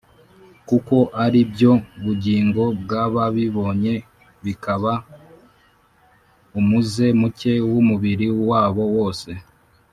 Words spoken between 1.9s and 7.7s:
bugingo bw’ababibonye, bikaba umuze muke